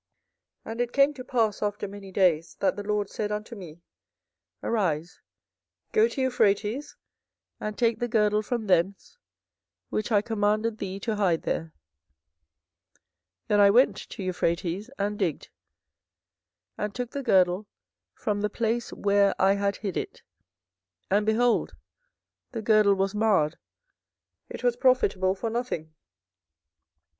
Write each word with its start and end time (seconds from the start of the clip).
24:013:006 0.65 0.71
And 0.71 0.81
it 0.81 0.91
came 0.93 1.13
to 1.13 1.23
pass 1.23 1.61
after 1.61 1.87
many 1.87 2.11
days, 2.11 2.55
that 2.59 2.75
the 2.75 2.81
LORD 2.81 3.11
said 3.11 3.31
unto 3.31 3.55
me, 3.55 3.83
Arise, 4.63 5.21
go 5.91 6.07
to 6.07 6.21
Euphrates, 6.21 6.95
and 7.59 7.77
take 7.77 7.99
the 7.99 8.07
girdle 8.07 8.41
from 8.41 8.65
thence, 8.65 9.19
which 9.89 10.11
I 10.11 10.23
commanded 10.23 10.79
thee 10.79 10.99
to 11.01 11.17
hide 11.17 11.43
there. 11.43 11.71
24:013:007 13.47 13.47
Then 13.49 13.59
I 13.59 13.69
went 13.69 13.95
to 13.97 14.23
Euphrates, 14.23 14.89
and 14.97 15.19
digged, 15.19 15.49
and 16.79 16.95
took 16.95 17.11
the 17.11 17.21
girdle 17.21 17.67
from 18.15 18.41
the 18.41 18.49
place 18.49 18.91
where 18.91 19.39
I 19.39 19.53
had 19.53 19.75
hid 19.75 19.95
it: 19.97 20.23
and, 21.11 21.27
behold, 21.27 21.75
the 22.53 22.63
girdle 22.63 22.95
was 22.95 23.13
marred, 23.13 23.59
it 24.49 24.63
was 24.63 24.75
profitable 24.75 25.35
for 25.35 25.51
nothing. 25.51 25.93